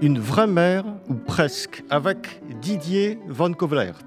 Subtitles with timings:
[0.00, 4.04] une vraie mère, ou presque, avec Didier Van Kovlert.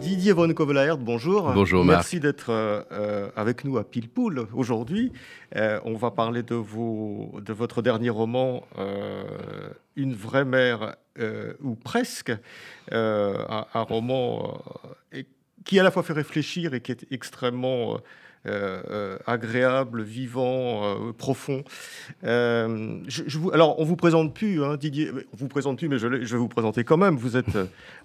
[0.00, 1.52] Didier Von Kovelaert, bonjour.
[1.52, 1.98] Bonjour Marc.
[1.98, 5.12] Merci d'être euh, euh, avec nous à Pilpoul aujourd'hui.
[5.54, 8.64] Euh, on va parler de, vos, de votre dernier roman,
[9.94, 10.96] Une vraie mère,
[11.62, 12.32] ou presque,
[12.90, 14.60] un, un, roman
[15.64, 18.00] qui à la fois fait réfléchir et qui est extrêmement
[18.46, 21.62] euh, euh, agréable, vivant, euh, profond.
[22.22, 25.10] Je, vous, alors, on vous présente plus, hein, Didier.
[25.34, 27.16] On vous présente plus, mais je, vais vous présenter quand même.
[27.16, 27.58] Vous êtes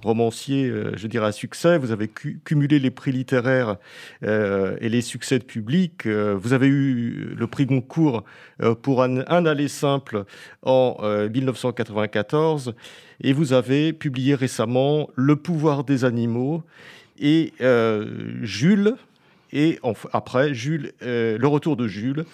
[0.03, 1.78] romancier, je dirais à succès.
[1.78, 3.78] Vous avez cumulé les prix littéraires
[4.23, 6.06] et les succès de public.
[6.06, 8.25] vous avez eu le prix Goncourt
[8.81, 10.25] pour un, un aller simple
[10.63, 10.97] en
[11.33, 12.75] 1994,
[13.22, 16.63] et vous avez publié récemment Le pouvoir des animaux
[17.19, 17.53] et
[18.41, 18.95] Jules
[19.51, 19.79] et
[20.13, 22.25] après, Jules, euh, le retour de Jules,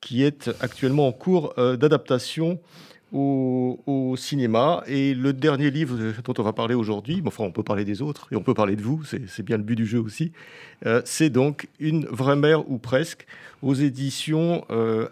[0.00, 2.60] qui est actuellement en cours euh, d'adaptation
[3.12, 4.82] au, cinéma.
[4.86, 8.28] Et le dernier livre dont on va parler aujourd'hui, enfin on peut parler des autres
[8.30, 10.32] et on peut parler de vous, c'est bien le but du jeu aussi,
[10.86, 13.26] euh, c'est donc Une vraie mère ou presque
[13.62, 14.64] aux éditions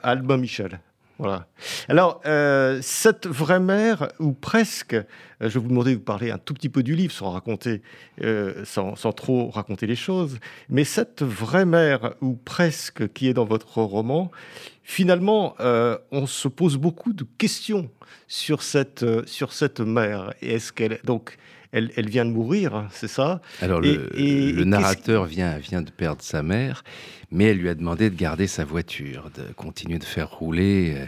[0.03, 0.81] Albin Michel.
[1.19, 1.47] Voilà.
[1.89, 5.05] Alors, euh, cette vraie mère, ou presque, euh,
[5.41, 7.81] je vais vous demander de vous parler un tout petit peu du livre sans raconter,
[8.23, 13.47] euh, sans, trop raconter les choses, mais cette vraie mère, ou presque, qui est dans
[13.47, 14.31] votre roman,
[14.83, 15.57] finalement,
[16.13, 17.91] on se pose beaucoup de questions
[18.29, 20.35] sur cette, sur cette mère.
[20.43, 21.39] est-ce qu'elle, donc,
[21.73, 23.41] elle, elle, vient de mourir, c'est ça?
[23.61, 26.85] Alors, le, narrateur vient, vient de perdre sa mère
[27.31, 31.07] mais elle lui a demandé de garder sa voiture, de continuer de faire rouler euh,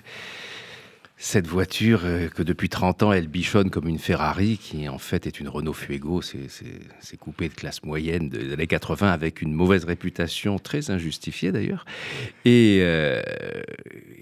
[1.21, 5.27] cette voiture euh, que depuis 30 ans elle bichonne comme une Ferrari, qui en fait
[5.27, 9.85] est une Renault Fuego, c'est coupé de classe moyenne des années 80 avec une mauvaise
[9.85, 11.85] réputation, très injustifiée d'ailleurs,
[12.45, 13.21] et, euh,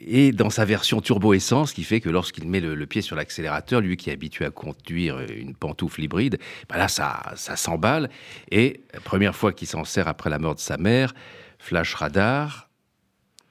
[0.00, 3.98] et dans sa version turbo-essence, qui fait que lorsqu'il met le, pied sur l'accélérateur, lui
[3.98, 6.38] qui est habitué à conduire une pantoufle hybride,
[6.70, 8.08] ben là ça, ça s'emballe,
[8.50, 11.12] et première fois qu'il s'en sert après la mort de sa mère,
[11.58, 12.66] flash radar,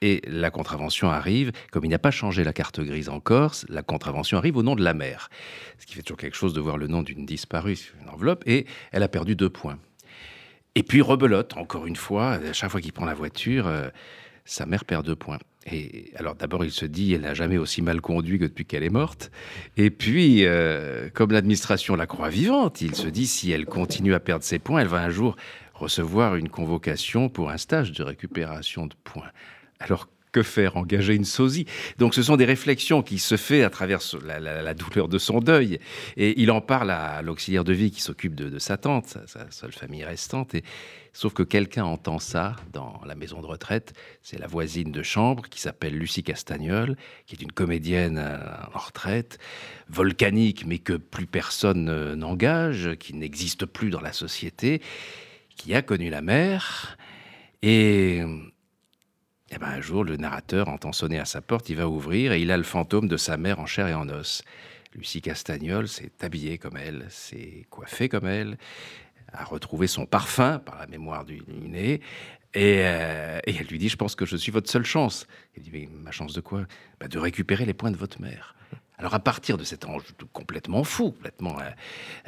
[0.02, 3.82] et la contravention arrive, comme il n'a pas changé la carte grise en Corse, la
[3.82, 5.30] contravention arrive au nom de la mère.
[5.78, 8.42] Ce qui fait toujours quelque chose de voir le nom d'une disparue sur une enveloppe,
[8.46, 9.78] et elle a perdu deux points.
[10.74, 13.88] Et puis rebelote, encore une fois, à chaque fois qu'il prend la voiture, euh,
[14.44, 15.38] sa mère perd deux points.
[15.64, 18.84] Et alors d'abord, il se dit, elle n'a jamais aussi mal conduit que depuis qu'elle
[18.84, 19.32] est morte.
[19.76, 24.20] Et puis, euh, comme l'administration la croit vivante, il se dit, si elle continue à
[24.20, 25.36] perdre ses points, elle va un jour
[25.78, 29.30] recevoir une convocation pour un stage de récupération de points.
[29.78, 31.64] Alors que faire Engager une sosie?
[31.98, 35.80] Donc ce sont des réflexions qui se fait à travers la, douleur de son deuil.
[36.18, 39.72] Et il en parle à l'auxiliaire de vie qui s'occupe de, sa tante, sa, seule
[39.72, 40.54] famille restante.
[41.14, 43.94] Sauf que quelqu'un entend ça dans la maison de retraite.
[44.22, 48.36] C'est la voisine de chambre qui s'appelle Lucie Castagnol, qui est une comédienne euh,
[48.74, 49.38] en retraite,
[49.88, 54.82] volcanique, mais que plus personne n'engage, qui n'existe plus dans la société
[55.56, 56.96] qui a connu la mer.
[57.62, 58.22] Et,
[59.50, 62.40] eh ben, un jour, le narrateur entend sonner à sa porte, il va ouvrir et
[62.40, 64.42] il a le fantôme de sa mère en chair et en os.
[64.94, 68.56] Lucie Castagnol s'est habillée comme elle, s'est coiffée comme elle,
[69.32, 72.00] a retrouvé son parfum par la mémoire du nez.
[72.56, 75.26] Euh, et, elle lui dit, je pense que je suis votre seule chance.
[75.56, 76.66] Il dit, mais ma chance de quoi?
[77.00, 78.54] Bah, De récupérer les points de votre mère.
[78.98, 81.70] Alors à partir de cet ange complètement fou, complètement euh,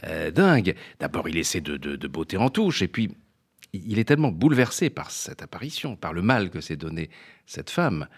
[0.05, 3.11] euh, dingue, d'abord il essaie de, de, beauté en touche, et puis
[3.73, 7.11] il est tellement bouleversé par cette apparition, par le mal que s'est donné
[7.47, 8.09] cette femme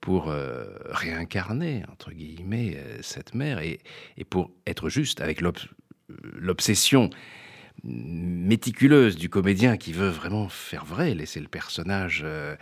[0.00, 3.80] pour euh, réincarner, entre guillemets, cette mère, et,
[4.16, 5.42] et, pour être juste avec
[6.34, 7.10] l'obsession
[7.84, 12.56] méticuleuse du comédien qui veut vraiment faire vrai, laisser le personnage euh,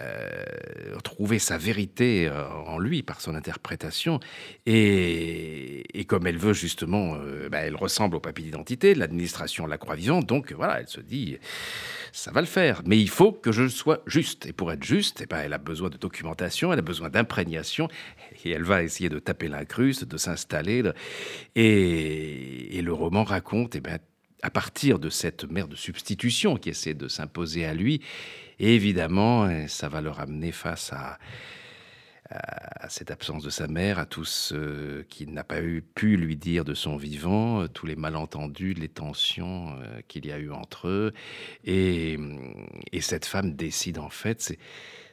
[0.00, 4.20] euh, trouver sa vérité euh, en lui par son interprétation.
[4.64, 7.16] Et, comme elle veut justement,
[7.50, 11.36] bah, elle ressemble au papier d'identité, l'administration la croit vivante, donc voilà, elle se dit,
[12.12, 14.46] ça va le faire, mais il faut que je sois juste.
[14.46, 17.88] Et pour être juste, eh ben, elle a besoin de documentation, elle a besoin d'imprégnation,
[18.44, 20.82] et elle va essayer de taper l'incruste, de s'installer.
[21.56, 23.98] Et, le roman raconte eh ben,
[24.42, 28.02] à partir de cette mère de substitution qui essaie de s'imposer à lui.
[28.58, 31.18] Et évidemment, ça va le ramener face à
[32.30, 36.36] à, cette absence de sa mère, à tout ce qu'il n'a pas eu, pu lui
[36.36, 39.78] dire de son vivant, tous les malentendus, les tensions
[40.08, 41.12] qu'il y a eu entre eux.
[41.64, 42.18] Et,
[42.92, 44.58] et cette femme décide en fait, c'est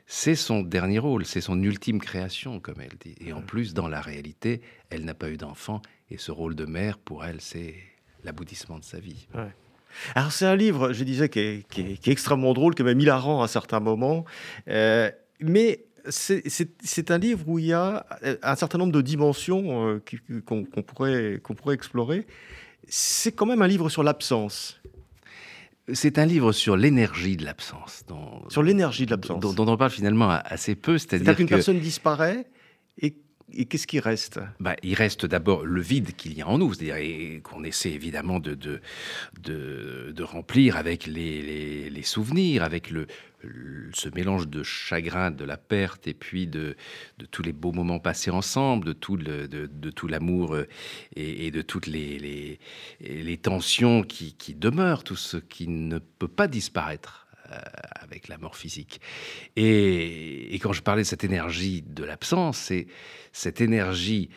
[0.05, 3.15] c'est son dernier rôle, c'est son ultime création, comme elle dit.
[3.25, 6.65] Et en plus, dans la réalité, elle n'a pas eu d'enfant, et ce rôle de
[6.65, 7.75] mère, pour elle, c'est
[8.23, 9.27] l'aboutissement de sa vie.
[10.15, 13.47] Alors c'est un livre, je disais, qui est, extrêmement drôle, qui est même hilarant à
[13.47, 14.25] certains moments,
[14.67, 18.05] euh, mais c'est un livre où il y a
[18.41, 20.03] un certain nombre de dimensions euh,
[20.45, 22.25] qu'on pourrait, qu'on pourrait explorer.
[22.87, 24.81] C'est quand même un livre sur l'absence.
[25.93, 28.03] C'est un livre sur l'énergie de l'absence.
[28.49, 29.39] Sur l'énergie de l'absence.
[29.39, 30.97] Dont, on parle finalement assez peu.
[30.97, 32.45] C'est-à-dire qu'une personne disparaît
[33.01, 33.15] et,
[33.53, 34.39] qu'est-ce qui reste?
[34.59, 38.39] Bah, Il reste d'abord le vide qu'il y a en nous, c'est-à-dire qu'on essaie évidemment
[38.39, 38.81] de, de,
[39.41, 43.07] de, remplir avec les, les, souvenirs, avec le,
[43.93, 46.75] ce mélange de chagrin de la perte et puis de,
[47.17, 50.67] de tous les beaux moments passés ensemble, de tout, de, tout l'amour euh,
[51.15, 52.59] et, de toutes les, les,
[53.01, 57.22] les tensions qui, qui, demeurent, tout ce qui ne peut pas disparaître
[57.95, 59.01] avec la mort physique.
[59.55, 62.87] Et, quand je parlais de cette énergie de l'absence, c'est
[63.31, 64.29] cette énergie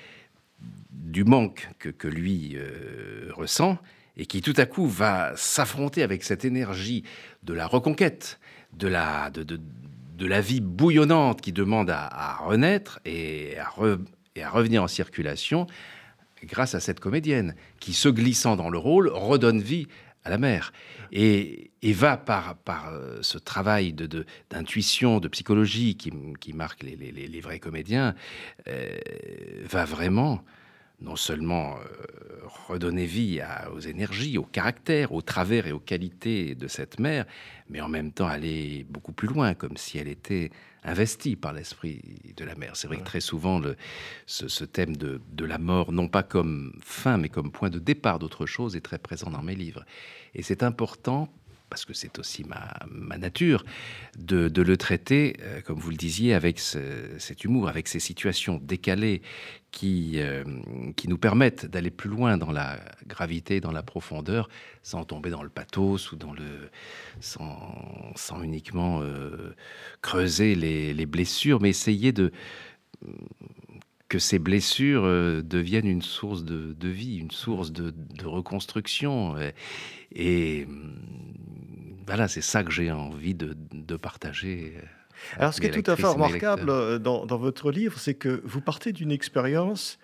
[0.91, 3.79] du manque que, lui euh, ressent
[4.17, 7.05] et qui tout à coup va s'affronter avec cette énergie
[7.43, 8.41] de la reconquête,
[8.73, 14.89] de la, de, de, la vie bouillonnante qui demande à, renaître et à revenir en
[14.89, 15.67] circulation
[16.45, 19.87] grâce à cette comédienne qui, se glissant dans le rôle, redonne vie
[20.27, 20.73] à la mère.
[21.13, 26.97] Et, va par, par euh, ce travail d'intuition, de, de, psychologie qui, qui marque les,
[26.97, 28.15] les, vrais comédiens,
[28.67, 28.91] euh,
[29.65, 30.43] va vraiment
[31.01, 33.41] non seulement euh, redonner vie
[33.73, 37.25] aux énergies, au caractère, au travers et aux qualités de cette mère,
[37.69, 40.51] mais en même temps aller beaucoup plus loin, comme si elle était
[40.87, 42.01] investie par l'esprit
[42.37, 42.77] de la mère.
[42.77, 43.61] C'est vrai que très souvent,
[44.27, 48.19] ce, thème de, de, la mort, non pas comme fin, mais comme point de départ
[48.19, 49.85] d'autre chose, est très présent dans mes livres.
[50.35, 51.29] Et c'est important
[51.69, 53.65] parce que c'est aussi ma, nature,
[54.19, 59.23] de, le traiter, euh, comme vous le disiez, avec cet humour, avec ces situations décalées
[59.73, 60.45] qui, euh,
[60.97, 64.49] qui nous permettent d'aller plus loin dans la gravité, dans la profondeur,
[64.83, 66.71] sans tomber dans le pathos ou dans le,
[67.21, 69.55] sans, sans uniquement euh,
[70.03, 72.33] creuser les, les, blessures, mais essayer de
[74.09, 75.03] que ces blessures
[75.43, 79.35] deviennent une source de, de, vie, une source de, de reconstruction.
[80.15, 80.67] Et,
[82.07, 84.75] voilà, c'est ça que j'ai envie de, partager.
[84.77, 84.81] Euh,
[85.39, 88.61] Alors, ce qui est tout à fait remarquable euh, dans, votre livre, c'est que vous
[88.61, 89.99] partez d'une expérience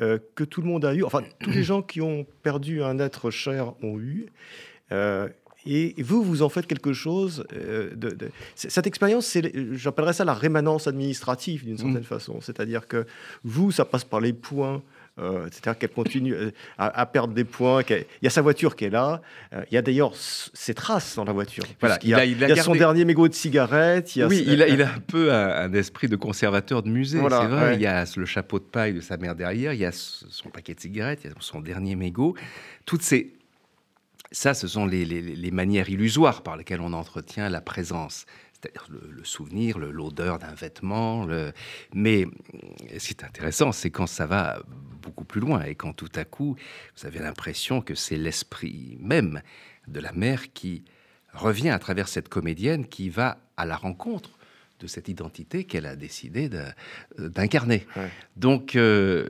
[0.00, 2.98] euh, que tout le monde a eue, enfin, tous les gens qui ont perdu un
[2.98, 4.26] être cher ont eu.
[5.66, 7.44] Et vous, vous en faites quelque chose.
[7.52, 8.16] de,
[8.54, 9.36] Cette expérience,
[9.72, 12.04] j'appellerais ça la rémanence administrative d'une certaine mmh.
[12.04, 12.40] façon.
[12.40, 13.06] C'est-à-dire que
[13.44, 14.82] vous, ça passe par les points
[15.18, 17.82] euh, c'est-à-dire qu'elle continue euh, à, perdre des points.
[17.88, 19.22] Il y a sa voiture qui est là.
[19.54, 21.64] Euh, il y a d'ailleurs ses traces dans la voiture.
[21.80, 24.14] Voilà, il, y a, il, a, son dernier mégot de cigarette.
[24.14, 27.18] Il oui, il a, il a, un peu un, esprit de conservateur de musée.
[27.18, 27.76] c'est vrai.
[27.76, 29.72] Il y a le chapeau de paille de sa mère derrière.
[29.72, 31.20] Il y a son paquet de cigarettes.
[31.24, 32.34] Il y a son dernier mégot.
[32.84, 33.32] Toutes ces
[34.32, 39.78] ça, ce sont les, manières illusoires par lesquelles on entretient la présence c'est-à-dire le, souvenir,
[39.78, 41.26] l'odeur d'un vêtement.
[41.92, 42.26] Mais
[42.98, 44.62] ce qui est intéressant, c'est quand ça va
[45.02, 46.56] beaucoup plus loin et quand tout à coup,
[46.96, 49.42] vous avez l'impression que c'est l'esprit même
[49.88, 50.84] de la mère qui
[51.34, 54.35] revient à travers cette comédienne qui va à la rencontre
[54.80, 56.50] de cette identité qu'elle a décidé
[57.18, 57.86] d'incarner.
[58.36, 59.28] Donc, euh,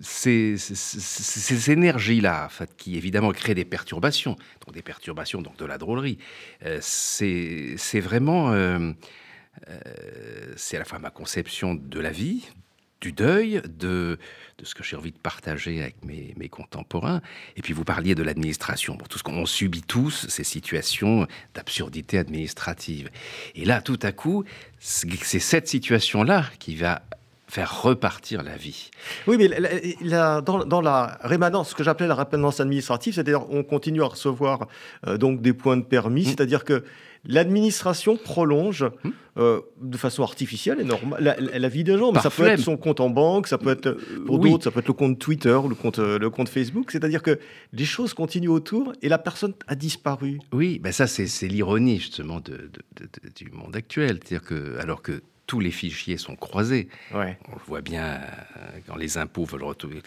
[0.00, 6.18] ces, énergies-là, qui évidemment créent des perturbations, donc des perturbations, donc de la drôlerie,
[6.64, 8.92] euh, c'est vraiment, euh,
[10.56, 12.46] c'est à la fois ma conception de la vie,
[13.06, 14.18] du deuil, de,
[14.58, 17.20] de ce que j'ai envie de partager avec mes, mes, contemporains.
[17.56, 23.08] Et puis vous parliez de l'administration, tout ce qu'on subit tous, ces situations d'absurdité administrative.
[23.54, 24.42] Et là, tout à coup,
[24.80, 27.02] c'est cette situation-là qui va
[27.46, 28.90] faire repartir la vie.
[29.28, 29.48] Oui, mais
[30.10, 34.66] dans, dans, la rémanence, ce que j'appelais la rémanence administrative, c'est-à-dire on continue à recevoir
[35.06, 36.30] euh, donc des points de permis, mmh.
[36.30, 36.82] c'est-à-dire que
[37.26, 39.10] l'administration prolonge hmm.
[39.38, 42.12] euh, de façon artificielle et normale la, vie des gens.
[42.12, 44.70] Mais ça peut être son compte en banque, ça peut être euh, pour d'autres, ça
[44.70, 46.90] peut être le compte Twitter le compte, euh, le compte Facebook.
[46.90, 47.38] C'est-à-dire que
[47.72, 50.38] les choses continuent autour et la personne a disparu.
[50.52, 52.70] Oui, ben ça c'est l'ironie justement de,
[53.34, 54.20] du monde actuel.
[54.22, 56.88] C'est-à-dire que alors que tous les fichiers sont croisés.
[57.12, 58.20] On le voit bien
[58.86, 60.02] quand les impôts veulent retrouver.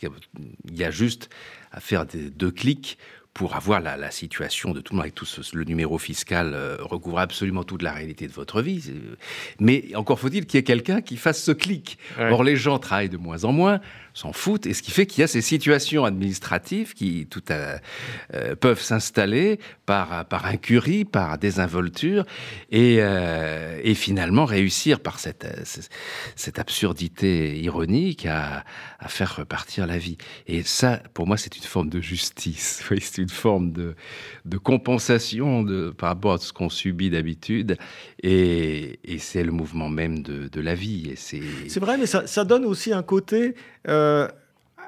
[0.65, 1.29] Il y a juste
[1.71, 2.97] à faire des, deux clics
[3.39, 7.19] pour avoir la, situation de tout le monde avec tout le numéro fiscal euh, recouvre
[7.19, 8.91] absolument toute la réalité de votre vie.
[9.61, 11.97] Mais encore faut-il qu'il y ait quelqu'un qui fasse ce clic.
[12.19, 13.79] Or, les gens travaillent de moins en moins
[14.19, 14.65] s'en foutent.
[14.65, 17.77] Et ce qui fait qu'il y a ces situations administratives qui tout euh,
[18.59, 22.25] peuvent s'installer par, par incurie, par désinvolture,
[22.71, 25.47] et, euh, et finalement réussir par cette,
[26.35, 28.65] cette absurdité ironique à,
[28.99, 30.17] à, faire repartir la vie.
[30.47, 32.83] Et ça, pour moi, c'est une forme de justice.
[32.99, 33.95] c'est une forme de,
[34.45, 37.77] de compensation de, par rapport à ce qu'on subit d'habitude.
[38.21, 41.13] Et, et c'est le mouvement même de, de la vie.
[41.15, 43.55] C'est vrai, mais ça, ça, donne aussi un côté
[43.87, 44.27] euh,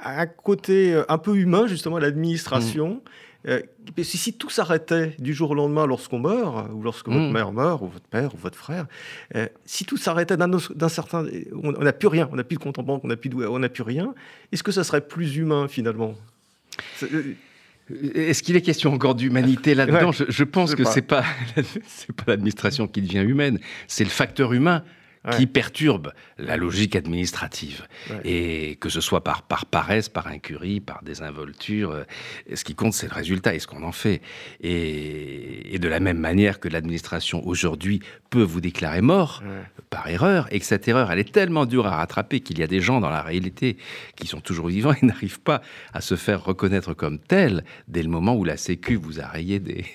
[0.03, 2.95] un côté euh, un peu humain, justement, l'administration.
[2.95, 3.47] Mm.
[3.47, 3.61] Euh,
[4.03, 7.31] si, tout s'arrêtait du jour au lendemain lorsqu'on meurt, ou lorsque votre mm.
[7.31, 8.85] mère meurt, ou votre père, ou votre frère,
[9.65, 11.25] si tout s'arrêtait d'un certain...
[11.63, 13.83] On n'a plus rien, on n'a plus de compte en banque, on n'a plus, plus
[13.83, 14.13] rien,
[14.51, 16.13] est-ce que ça serait plus humain, finalement?
[18.15, 20.11] Est-ce qu'il est question encore d'humanité là-dedans?
[20.11, 21.23] Je, pense que pas
[21.87, 24.83] c'est pas l'administration qui devient humaine, c'est le facteur humain
[25.29, 27.85] qui perturbe la logique administrative.
[28.23, 32.03] Et que ce soit par, par paresse, par incurie, par désinvolture, euh,
[32.53, 34.21] ce qui compte, c'est le résultat et ce qu'on en fait.
[34.61, 39.43] Et, et, de la même manière que l'administration aujourd'hui peut vous déclarer mort
[39.89, 42.67] par erreur, et que cette erreur, elle est tellement dure à rattraper qu'il y a
[42.67, 43.77] des gens dans la réalité
[44.15, 45.61] qui sont toujours vivants et n'arrivent pas
[45.93, 49.59] à se faire reconnaître comme tels dès le moment où la Sécu vous a rayé
[49.59, 49.85] des,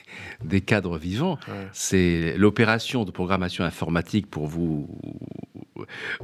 [0.44, 1.38] des cadres vivants.
[1.72, 4.88] C'est l'opération de programmation informatique pour vous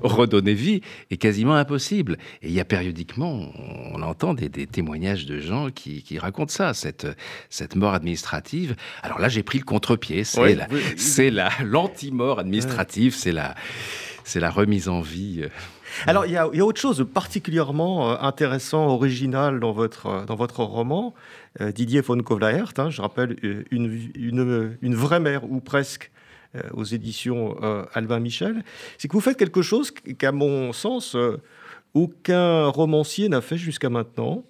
[0.03, 0.81] redonner vie
[1.11, 2.19] est quasiment impossible.
[2.43, 3.51] Et il y a périodiquement,
[3.93, 7.07] on entend des, témoignages de gens qui, racontent ça, cette,
[7.51, 8.77] cette mort administrative.
[9.03, 10.25] Alors là, j'ai pris le contre-pied.
[10.25, 13.55] C'est la, l'anti-mort administrative, c'est la,
[14.25, 15.47] c'est la remise en vie.
[16.07, 20.37] Alors, il y, a, autre chose de particulièrement euh, intéressant, original dans votre, euh, dans
[20.37, 21.15] votre roman,
[21.61, 26.22] euh, Didier von Kovlaert, hein, je rappelle, une, une, une, vraie mère, ou presque, euh,
[26.73, 28.65] aux éditions euh, Albin Michel,
[28.99, 31.41] c'est que vous faites quelque chose qu'à mon sens, euh,
[31.95, 34.45] aucun romancier n'a fait jusqu'à maintenant.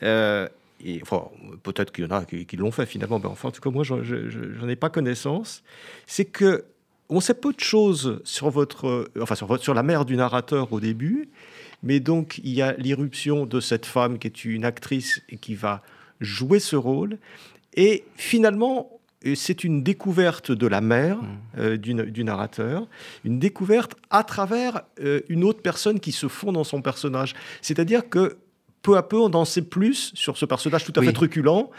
[0.00, 1.28] et enfin,
[1.62, 3.84] peut-être qu'il y en a qui, l'ont fait finalement, mais enfin, en tout cas, moi,
[3.84, 5.62] je n'en ai pas connaissance.
[6.06, 6.64] C'est que
[7.08, 10.72] on sait peu de choses sur votre, enfin, sur, votre, sur la mère du narrateur
[10.72, 11.28] au début,
[11.82, 15.54] mais donc il y a l'irruption de cette femme qui est une actrice et qui
[15.54, 15.82] va
[16.20, 17.18] jouer ce rôle.
[17.74, 19.00] Et finalement,
[19.34, 21.38] c'est une découverte de la mère mmh.
[21.58, 22.86] euh, du, narrateur,
[23.24, 27.34] une découverte à travers euh, une autre personne qui se fond dans son personnage.
[27.60, 28.38] C'est-à-dire que
[28.82, 31.70] peu à peu, on en sait plus sur ce personnage tout à fait truculent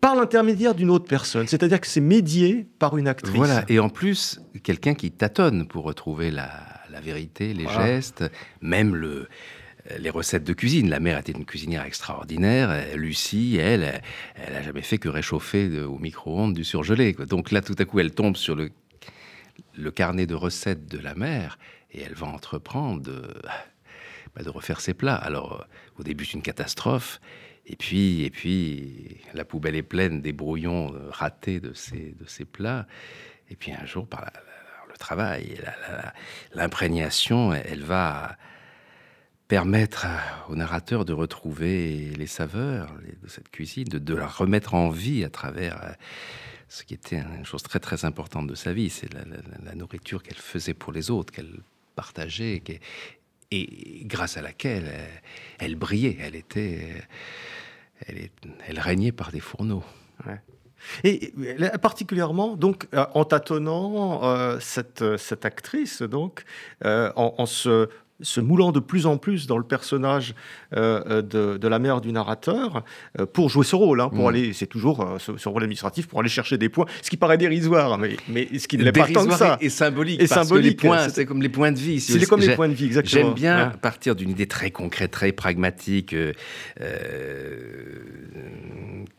[0.00, 1.46] par l'intermédiaire d'une autre personne.
[1.46, 3.34] C'est-à-dire que c'est médié par une actrice.
[3.34, 6.50] Voilà, et en plus, quelqu'un qui tâtonne pour retrouver la,
[7.02, 8.24] vérité, les gestes,
[8.60, 9.28] même le,
[9.98, 10.90] les recettes de cuisine.
[10.90, 12.70] La mère était une cuisinière extraordinaire.
[12.70, 14.02] Euh, Lucie, elle,
[14.34, 17.12] elle a jamais fait que réchauffer au micro-ondes du surgelé.
[17.12, 18.70] Donc là, tout à coup, elle tombe sur le,
[19.76, 21.58] le carnet de recettes de la mère
[21.90, 23.22] et elle va entreprendre de,
[24.34, 25.16] bah, refaire ses plats.
[25.16, 25.66] Alors,
[25.98, 27.20] au début, c'est une catastrophe.
[27.66, 32.44] Et puis, et puis, la poubelle est pleine des brouillons euh, ratés de ces, de
[32.44, 32.86] plats.
[33.50, 34.30] Et puis un jour, par
[34.88, 35.58] le travail,
[36.54, 38.36] l'imprégnation, elle va
[39.48, 40.06] permettre
[40.50, 45.30] au narrateur de retrouver les saveurs de cette cuisine, de, la remettre en vie à
[45.30, 45.88] travers euh,
[46.68, 50.36] ce qui était une chose très très importante de sa vie, c'est la, nourriture qu'elle
[50.36, 51.60] faisait pour les autres, qu'elle
[51.96, 52.62] partageait,
[53.50, 55.06] et grâce à laquelle euh,
[55.58, 57.02] elle, brillait, elle était,
[58.06, 58.28] elle,
[58.66, 59.84] elle, régnait par des fourneaux.
[61.04, 61.32] Et
[61.80, 65.02] particulièrement, donc, euh, en tâtonnant cette,
[65.44, 66.44] actrice, donc,
[66.84, 67.88] en, se
[68.20, 70.34] se moulant de plus en plus dans le personnage
[70.76, 72.82] euh, de, la mère du narrateur
[73.18, 74.00] euh, pour jouer ce rôle.
[74.00, 74.28] Hein, pour mm.
[74.28, 77.38] aller, c'est toujours euh, ce, rôle administratif pour aller chercher des points, ce qui paraît
[77.38, 79.56] dérisoire, mais, mais ce qui ne l'est pas tant que ça.
[79.60, 80.20] Et, symbolique.
[80.20, 80.78] Et parce symbolique.
[80.78, 82.00] Que les points, c'est comme les points de vie.
[82.00, 83.26] c'est comme les points de vie, exactement.
[83.26, 86.14] J'aime bien partir d'une idée très concrète, très pragmatique,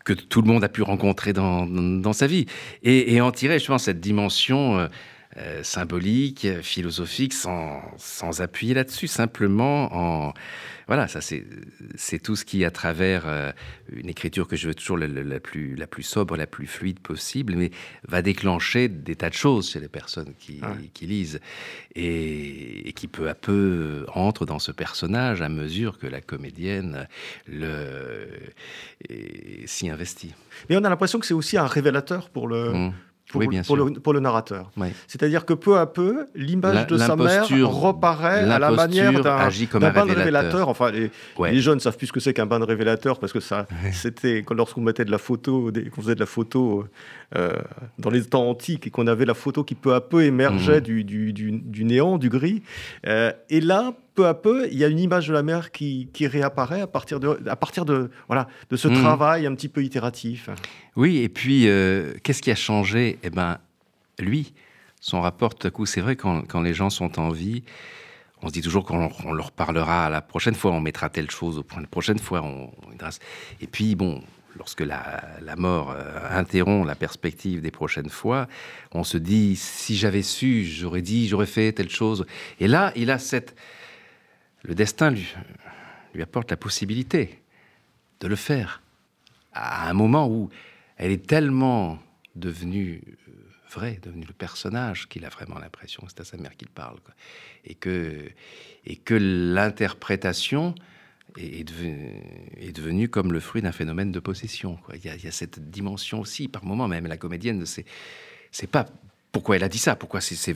[0.06, 2.46] que tout le monde a pu rencontrer dans, dans sa vie,
[2.84, 4.90] et, et, en tirer, je pense, cette dimension
[5.38, 10.34] euh, symbolique, philosophique, sans, sans appuyer là-dessus, simplement en...
[10.88, 13.52] Voilà, ça c'est tout ce qui, à travers euh,
[13.92, 17.54] une écriture que je veux toujours la, plus, la plus sobre, la plus fluide possible,
[17.56, 17.70] mais
[18.08, 20.62] va déclencher des tas de choses chez les personnes qui,
[20.96, 21.42] qui lisent.
[21.94, 27.08] Et, qui peu à peu entrent dans ce personnage à mesure que la comédienne
[29.68, 30.34] s'y investit.
[30.70, 32.74] Mais on a l'impression que c'est aussi un révélateur pour le...
[32.74, 32.94] Mmh
[33.30, 33.44] pour,
[34.04, 34.72] pour, le, narrateur.
[35.08, 40.06] C'est-à-dire que peu à peu, l'image de sa mère reparaît à la manière d'un bain
[40.06, 40.68] de révélateur.
[40.68, 43.68] Enfin, les, jeunes savent plus ce que c'est qu'un bain de révélateur parce que ça,
[43.94, 46.86] c'était lorsqu'on mettait de la photo, qu'on faisait de la photo
[48.00, 51.04] dans les temps antiques et qu'on avait la photo qui peu à peu émergeait mhm.
[51.04, 52.64] du, du, néant, du gris.
[53.06, 56.10] Euh, et là, peu à peu, il y a une image de la mer qui,
[56.12, 58.96] qui réapparaît à partir de, à partir de, voilà, de ce mhm.
[58.96, 60.50] travail un petit peu itératif.
[60.96, 63.20] Oui, et puis, euh, qu'est-ce qui a changé?
[63.24, 63.60] Eh bien,
[64.18, 64.54] lui,
[65.00, 67.64] son rapport, tout à coup, c'est vrai, quand, quand, les gens sont en vie,
[68.42, 71.58] on se dit toujours qu'on leur parlera à la prochaine fois, on mettra telle chose
[71.58, 72.72] au point, la prochaine fois, on,
[73.62, 74.22] Et puis, bon,
[74.60, 78.48] lorsque la, la, mort euh, interrompt la perspective des prochaines fois,
[78.92, 82.26] on se dit, si j'avais su, j'aurais dit, j'aurais fait telle chose.
[82.60, 83.56] Et là, il a cette...
[84.64, 85.34] Le destin lui,
[86.14, 87.42] lui apporte la possibilité
[88.20, 88.82] de le faire
[89.54, 90.50] à un moment où
[90.98, 91.98] elle est tellement
[92.36, 93.32] devenue euh,
[93.72, 96.98] vraie, devenue le personnage qu'il a vraiment l'impression c'est à sa mère qu'il parle.
[97.64, 98.30] Et que,
[98.86, 100.76] et que l'interprétation
[101.38, 104.78] est, est, devenue comme le fruit d'un phénomène de possession.
[104.94, 107.86] Il, y a, cette dimension aussi, par moment même, la comédienne ne sait,
[108.52, 108.86] sait pas
[109.32, 110.54] pourquoi elle a dit ça, pourquoi c'est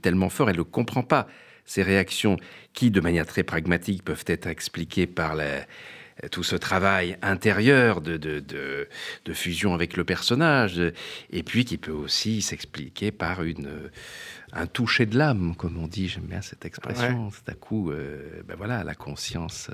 [0.00, 1.26] tellement fort, elle ne comprend pas.
[1.66, 2.36] Ces réactions
[2.74, 5.66] qui, de manière très pragmatique, peuvent être expliquées par la,
[6.30, 8.86] tout ce travail intérieur de, de,
[9.32, 10.80] fusion avec le personnage,
[11.30, 13.90] et puis qui peut aussi s'expliquer par une,
[14.52, 18.42] un toucher de l'âme, comme on dit, j'aime bien cette expression, c'est à coup, euh,
[18.46, 19.70] ben voilà, la conscience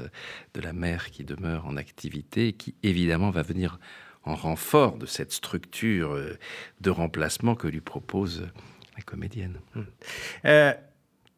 [0.55, 3.79] de la mère qui demeure en activité, qui évidemment va venir
[4.25, 6.39] en renfort de cette structure euh,
[6.81, 8.49] de remplacement que lui propose
[8.97, 9.59] la comédienne.
[9.77, 9.87] Hum.
[10.45, 10.73] Euh,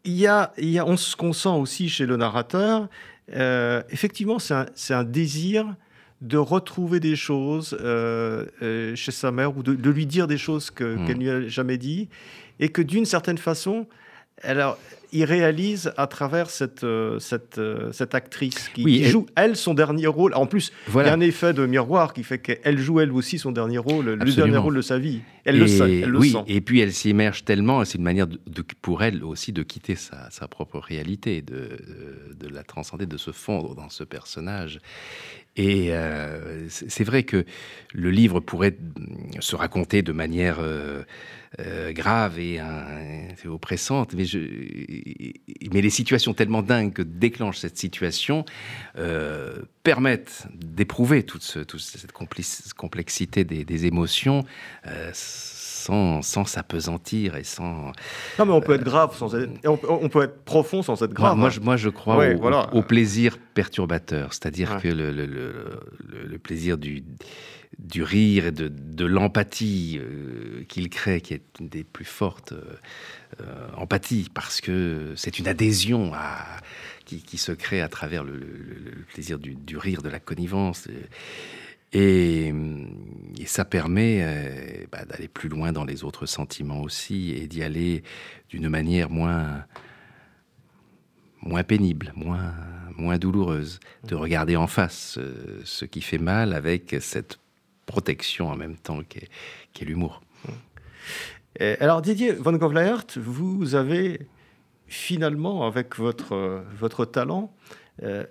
[0.04, 2.88] y, a, y a, on, ce qu'on sent aussi chez le narrateur,
[3.34, 5.74] euh, effectivement, c'est un, désir
[6.20, 10.70] de retrouver des choses euh, euh, chez sa mère ou de, lui dire des choses
[10.70, 10.74] mmh.
[10.74, 12.08] qu'elle ne lui a jamais dit
[12.60, 13.86] et que d'une certaine façon,
[14.42, 14.78] alors,
[15.12, 20.06] il réalise à travers cette, euh, cette, euh, cette actrice qui, joue, elle, son dernier
[20.06, 20.34] rôle.
[20.34, 23.38] En plus, il y a un effet de miroir qui fait qu'elle joue, elle aussi,
[23.38, 25.20] son dernier rôle, le dernier rôle de sa vie.
[25.44, 26.44] Elle le sait, elle oui, le sent.
[26.46, 28.38] Et puis, elle s'immerge tellement, c'est une manière de,
[28.80, 31.78] pour elle aussi de quitter sa, sa propre réalité, de,
[32.38, 34.80] de, la transcender, de se fondre dans ce personnage.
[35.56, 37.44] Et euh, c'est vrai que
[37.92, 38.76] le livre pourrait
[39.40, 41.02] se raconter de manière euh,
[41.58, 42.58] euh, grave et
[43.44, 44.38] oppressante, mais, je,
[45.72, 48.44] mais les situations tellement dingues que déclenche cette situation
[49.82, 52.12] permettent d'éprouver toute, cette
[52.76, 54.44] complexité des, émotions
[55.12, 57.92] sans, sans s'apesantir et sans.
[58.38, 59.50] Non, mais on peut être grave sans être.
[59.64, 61.36] On, peut être profond sans être grave.
[61.36, 62.24] Moi, je, moi, je crois
[62.72, 67.04] au, plaisir perturbateur, c'est-à-dire que le, le, le, plaisir du,
[67.78, 72.52] du rire et de, de l'empathie euh, qu'il crée, qui est une des plus fortes
[72.52, 76.44] euh, empathies, parce que c'est une adhésion à,
[77.04, 78.40] qui, qui, se crée à travers le,
[79.12, 80.88] plaisir du, du, rire, de la connivence.
[81.92, 82.52] Et,
[83.44, 88.02] ça permet euh, bah, d'aller plus loin dans les autres sentiments aussi et d'y aller
[88.48, 89.66] d'une manière moins,
[91.42, 92.54] moins pénible, moins,
[92.96, 97.40] moins douloureuse, de regarder en face euh, ce qui fait mal avec cette
[97.84, 99.28] protection en même temps qu'est
[99.80, 100.22] est, l'humour.
[101.60, 104.28] Alors Didier Van Govlaert, vous avez
[104.92, 107.52] finalement, avec votre, votre talent,
[108.02, 108.24] euh,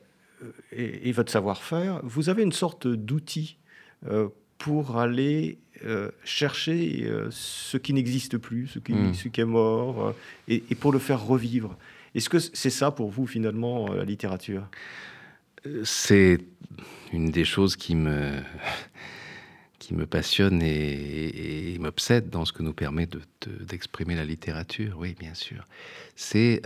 [0.71, 3.57] et, votre savoir-faire, vous avez une sorte d'outil
[4.07, 9.13] euh, pour aller euh, chercher euh, ce qui n'existe plus, ce qui, hmm.
[9.13, 10.13] ce qui est mort,
[10.47, 11.77] et, pour le faire revivre.
[12.13, 14.67] Est-ce que c'est ça pour vous finalement la littérature?
[15.83, 16.39] C'est
[17.13, 18.41] une des choses qui me
[19.93, 23.07] me passionne et, m'obsède dans ce que nous permet
[23.61, 25.67] d'exprimer la littérature, oui, bien sûr.
[26.15, 26.61] C'est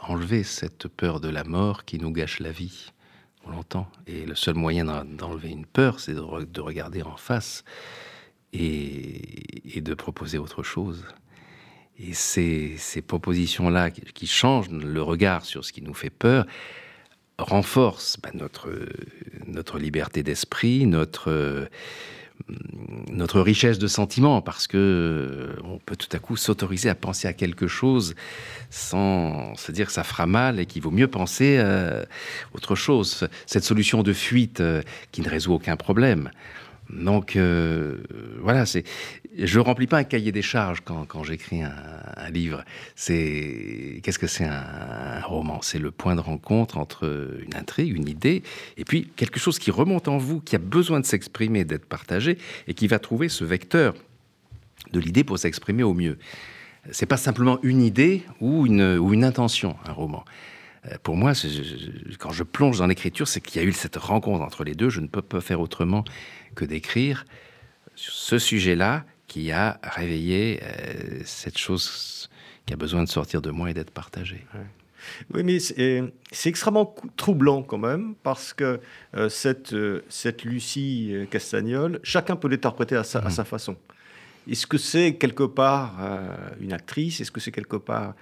[0.00, 2.92] enlever cette peur de la mort qui nous gâche la vie.
[3.44, 3.90] On l'entend.
[4.06, 7.64] Et le seul moyen d'enlever une peur, c'est de, regarder en face
[8.52, 11.04] et, de proposer autre chose.
[11.98, 16.46] Et ces, propositions-là qui changent le regard sur ce qui nous fait peur
[17.38, 18.70] renforcent bah, notre,
[19.46, 21.68] notre liberté d'esprit, notre
[23.10, 27.28] notre richesse de sentiments, parce que euh, on peut tout à coup s'autoriser à penser
[27.28, 28.14] à quelque chose
[28.70, 32.04] sans se dire que ça fera mal et qu'il vaut mieux penser à
[32.54, 33.28] autre chose.
[33.46, 36.30] Cette solution de fuite euh, qui ne résout aucun problème.
[36.92, 37.98] Donc euh,
[38.40, 38.84] voilà, c'est
[39.36, 42.64] je remplis pas un cahier des charges quand, j'écris un, livre.
[42.94, 45.62] C'est qu'est-ce que c'est un, roman?
[45.62, 48.42] C'est le point de rencontre entre une intrigue, une idée,
[48.76, 52.36] et puis quelque chose qui remonte en vous, qui a besoin de s'exprimer, d'être partagé,
[52.68, 53.94] et qui va trouver ce vecteur
[54.92, 56.18] de l'idée pour s'exprimer au mieux.
[56.90, 60.24] C'est pas simplement une idée ou une intention, un roman.
[60.86, 61.32] Euh, pour moi,
[62.18, 64.88] quand je plonge dans l'écriture, c'est qu'il y a eu cette rencontre entre les deux.
[64.88, 66.04] Je ne peux pas faire autrement
[66.54, 67.24] que d'écrire
[67.94, 72.28] ce sujet-là qui a réveillé euh, cette chose
[72.66, 74.44] qui a besoin de sortir de moi et d'être partagée.
[75.34, 76.12] Oui, mais c'est
[76.46, 78.80] extrêmement troublant quand même, parce que
[79.16, 79.74] euh, cette,
[80.08, 83.30] cette Lucie Castagnol, chacun peut l'interpréter à, sa, à mmh.
[83.30, 83.76] sa façon.
[84.48, 85.94] Est-ce que c'est quelque part
[86.60, 87.20] une actrice?
[87.20, 88.14] Est-ce que c'est quelque part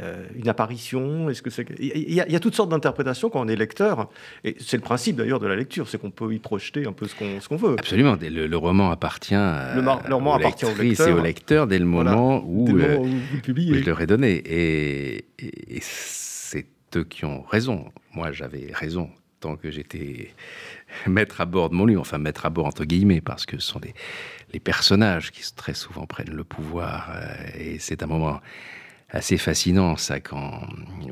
[0.00, 3.54] euh, une apparition Est-ce que c'est il y, a, toutes sortes d'interprétations quand on est
[3.54, 4.10] lecteur,
[4.42, 7.06] et c'est le principe d'ailleurs de la lecture, c'est qu'on peut y projeter un peu
[7.06, 7.76] ce qu'on ce qu'on veut.
[7.78, 11.84] Absolument, le, roman appartient, le, le roman appartient au lecteur, et au lecteur dès le
[11.84, 13.08] moment où, euh, où,
[13.46, 14.42] je le redonnais.
[14.44, 17.92] Et, et, c'est eux qui ont raison.
[18.14, 20.32] Moi, j'avais raison tant que j'étais
[21.06, 23.68] maître à bord de mon livre, enfin maître à bord entre guillemets, parce que ce
[23.68, 23.94] sont les,
[24.52, 28.40] les personnages qui très souvent prennent le pouvoir, euh, et c'est un moment
[29.14, 30.66] assez fascinant, ça, quand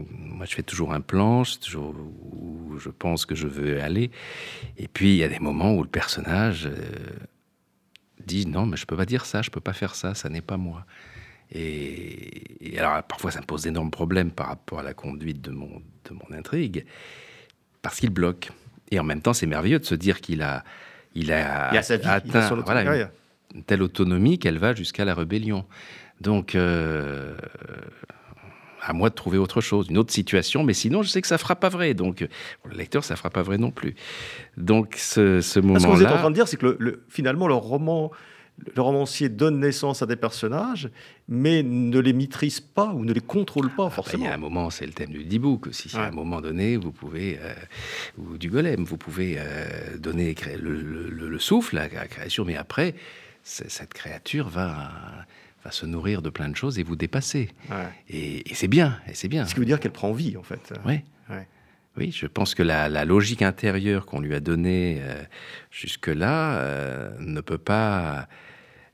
[0.09, 1.95] moi je fais toujours un plan, toujours
[2.33, 4.11] où je pense que je veux aller,
[4.77, 6.75] et puis il y a des moments où le personnage euh,
[8.27, 10.41] dit non, mais je peux pas dire ça, je peux pas faire ça, ça n'est
[10.41, 10.85] pas moi.
[11.55, 15.69] Et, alors parfois ça me pose d'énormes problèmes par rapport à la conduite de mon,
[15.69, 16.85] de mon intrigue,
[17.83, 18.51] parce qu'il bloque.
[18.91, 20.65] Et en même temps, c'est merveilleux de se dire qu'il a,
[21.15, 23.09] il a, atteint voilà,
[23.55, 25.65] une telle autonomie qu'elle va jusqu'à la rébellion.
[26.23, 27.35] Donc, euh,
[28.81, 31.35] à moi de trouver autre chose, une autre situation, mais sinon, je sais que ça
[31.35, 31.95] ne fera pas vrai.
[31.95, 32.27] Donc,
[32.61, 33.95] pour le lecteur, ça ne fera pas vrai non plus.
[34.57, 35.21] Donc, ce,
[35.61, 35.81] moment-là...
[35.81, 38.11] Ce que vous êtes en train de dire, c'est que le, finalement, le roman...
[38.77, 40.91] Le romancier donne naissance à des personnages,
[41.27, 44.25] mais ne les maîtrise pas ou ne les contrôle pas forcément.
[44.25, 45.91] Il y a un moment, c'est le thème du dibouk aussi.
[45.97, 47.55] À un moment donné, vous pouvez, euh,
[48.19, 52.95] ou du golem, vous pouvez euh, donner le, souffle à la création, mais après,
[53.43, 54.91] cette créature va
[55.65, 57.51] va se nourrir de plein de choses et vous dépasser.
[58.09, 59.47] Et, c'est bien, et c'est bien.
[59.47, 60.73] Ce qui veut dire qu'elle prend vie, en fait.
[60.85, 61.01] Oui.
[61.97, 65.23] Oui, je pense que la, logique intérieure qu'on lui a donnée euh,
[65.71, 68.29] jusque-là euh, ne peut pas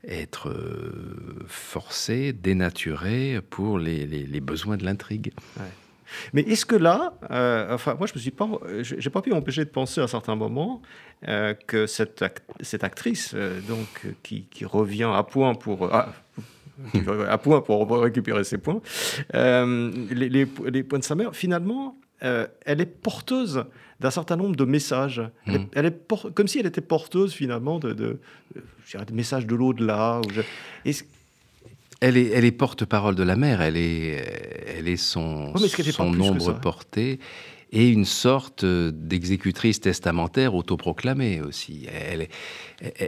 [0.05, 5.31] être euh, forcée, dénaturée pour les, besoins de l'intrigue.
[6.33, 7.13] Mais est-ce que là,
[7.69, 8.49] enfin, moi je me suis pas,
[8.81, 10.81] j'ai pas pu m'empêcher de penser à certains moments
[11.21, 12.25] que cette,
[12.61, 13.35] cette actrice,
[13.67, 16.11] donc qui, qui, revient à point pour, ah,
[17.29, 18.81] à point pour récupérer ses points,
[19.33, 23.65] euh, les, points de sa mère, finalement, euh, elle est porteuse
[23.99, 25.21] d'un certain nombre de messages.
[25.45, 26.31] Elle est, hmm.
[26.33, 28.19] comme si elle était porteuse finalement de, de,
[29.07, 30.21] des messages de l'au-delà.
[32.01, 34.23] Elle est, elle est porte-parole de la mère, elle est,
[34.77, 37.19] elle est son, son nombre porté
[37.71, 41.87] et une sorte d'exécutrice testamentaire autoproclamée aussi.
[41.91, 42.27] Elle,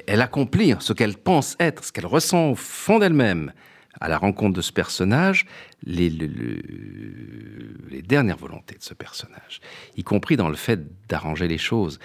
[0.08, 3.52] elle, accomplit ce qu'elle pense être, ce qu'elle ressent au fond d'elle-même
[4.00, 5.46] à la rencontre de ce personnage,
[5.84, 6.10] les,
[8.04, 9.60] dernières volontés de ce personnage,
[9.98, 12.00] y compris dans le fait d'arranger les choses.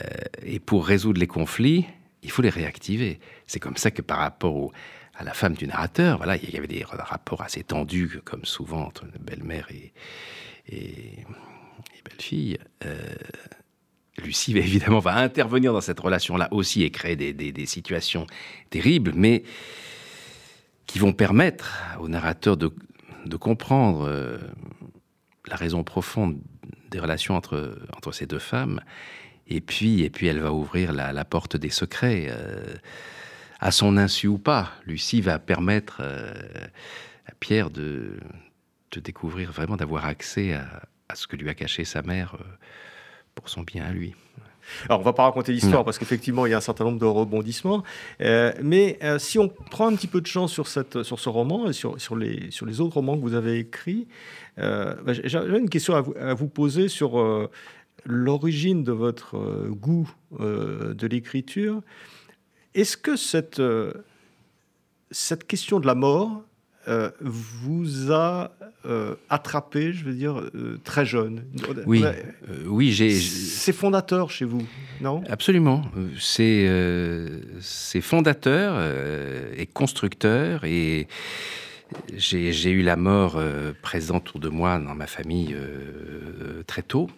[0.00, 0.06] Euh,
[0.42, 1.86] et pour résoudre les conflits,
[2.22, 3.20] il faut les réactiver.
[3.46, 4.72] C'est comme ça que par rapport
[5.14, 8.82] à la femme du narrateur, voilà, il y avait des rapports assez tendus, comme souvent
[8.86, 9.92] entre une belle-mère et,
[12.08, 12.58] belle-fille.
[12.84, 13.14] Euh,
[14.22, 18.26] Lucie, évidemment, va intervenir dans cette relation-là aussi et créer des, situations
[18.70, 19.42] terribles, mais
[20.86, 22.72] qui vont permettre au narrateur de,
[23.38, 24.38] comprendre euh,
[25.46, 26.38] la raison profonde
[26.90, 28.80] des relations entre, entre ces deux femmes.
[29.46, 32.26] Et puis, et puis elle va ouvrir la, porte des secrets.
[32.30, 32.74] Euh,
[33.60, 38.20] à son insu ou pas, Lucie va permettre à Pierre de,
[38.92, 42.44] de découvrir vraiment, d'avoir accès à, à ce que lui a caché sa mère euh,
[43.34, 44.14] pour son bien à lui.
[44.88, 47.06] Alors, on va pas raconter l'histoire parce qu'effectivement, il y a un certain nombre de
[47.06, 47.82] rebondissements.
[48.20, 51.28] Euh, mais euh, si on prend un petit peu de chance sur, cette, sur ce
[51.28, 54.06] roman et sur, sur, les, sur les autres romans que vous avez écrits,
[54.58, 57.48] euh, bah, j'ai une question à vous, à vous poser sur
[58.04, 61.82] l'origine de votre goût de l'écriture.
[62.74, 63.62] Est-ce que cette,
[65.10, 66.42] cette question de la mort
[66.88, 68.50] euh, vous a
[68.86, 71.44] euh, attrapé, je veux dire, euh, très jeune.
[71.86, 72.02] Oui,
[72.66, 73.10] oui, j'ai.
[73.10, 74.66] C'est fondateur chez vous,
[75.00, 75.22] non?
[75.28, 75.82] Absolument.
[76.18, 76.66] C'est
[77.60, 78.80] c'est fondateur
[79.56, 81.08] et constructeur et
[82.16, 83.38] j'ai eu la mort
[83.82, 85.54] présente autour de moi dans ma famille
[86.66, 87.08] très tôt.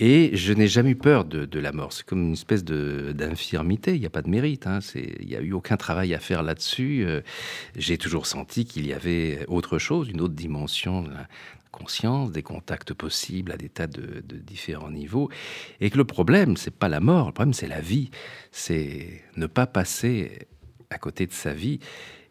[0.00, 1.92] Et je n'ai jamais eu peur de, la mort.
[1.92, 3.94] C'est comme une espèce d'infirmité.
[3.94, 4.66] Il n'y a pas de mérite.
[4.66, 4.80] Hein.
[4.96, 7.04] Il n'y a eu aucun travail à faire là-dessus.
[7.06, 7.20] Euh,
[7.76, 11.28] j'ai toujours senti qu'il y avait autre chose, une autre dimension de la
[11.70, 15.30] conscience, des contacts possibles à des tas de, différents niveaux.
[15.80, 17.28] Et que le problème, c'est pas la mort.
[17.28, 18.10] Le problème, c'est la vie.
[18.50, 20.48] C'est ne pas passer
[20.90, 21.78] à côté de sa vie.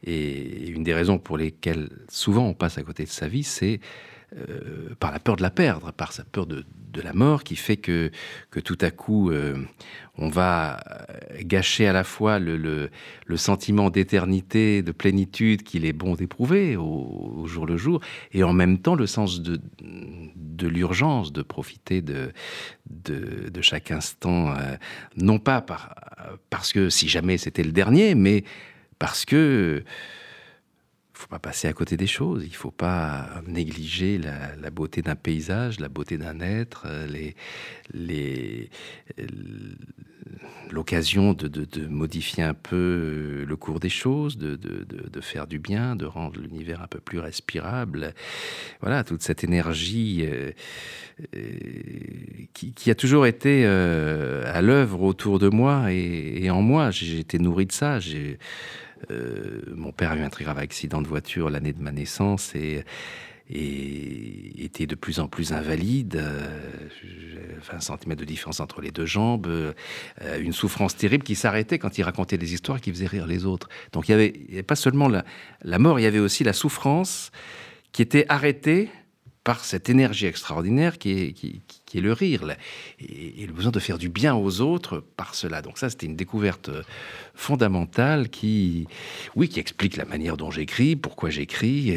[0.04, 3.80] Et une des raisons pour lesquelles souvent on passe à côté de sa vie, c'est
[4.36, 6.66] euh, par la peur de la perdre, par sa peur de,
[7.04, 8.12] la mort, qui fait que,
[8.52, 9.58] que tout à coup, euh,
[10.18, 10.80] on va
[11.42, 17.46] gâcher à la fois le, le, sentiment d'éternité, de plénitude qu'il est bon d'éprouver au,
[17.48, 18.00] jour le jour,
[18.32, 22.32] et en même temps le sens de, de l'urgence de profiter de,
[22.86, 24.76] de, chaque instant, euh,
[25.18, 25.96] non pas par,
[26.52, 28.44] parce que si jamais c'était le dernier, mais
[29.00, 29.84] parce que
[31.24, 35.80] faut pas passer à côté des choses, il faut pas négliger la, beauté d'un paysage,
[35.80, 37.08] la beauté d'un être, euh,
[37.94, 38.70] les,
[40.70, 44.58] l'occasion de, modifier un peu euh, le cours des choses, de,
[45.22, 48.14] faire du bien, de rendre l'univers un peu plus respirable.
[48.82, 50.52] Voilà, toute cette énergie euh,
[52.54, 56.92] qui, a toujours été à l'œuvre autour de moi et, en moi.
[56.92, 58.00] J'ai été nourri de ça.
[59.12, 62.54] Euh, mon père a eu un très grave accident de voiture l'année de ma naissance
[62.56, 62.84] et,
[63.50, 66.16] était de plus en plus invalide.
[66.16, 66.70] Euh,
[67.72, 69.74] 20 cm de différence entre les deux jambes, euh,
[70.40, 73.70] une souffrance terrible qui s'arrêtait quand il racontait des histoires qui faisaient rire les autres.
[73.92, 77.32] Donc il n'y avait, pas seulement la, mort, il y avait aussi la souffrance
[77.92, 78.90] qui était arrêtée
[79.44, 81.62] par cette énergie extraordinaire qui est, qui,
[81.94, 82.42] qui le rire,
[83.00, 85.62] et, le besoin de faire du bien aux autres par cela.
[85.62, 86.82] Donc ça, c'était une découverte euh,
[87.36, 88.88] fondamentale qui,
[89.36, 91.92] oui, qui explique la manière dont j'écris, pourquoi j'écris,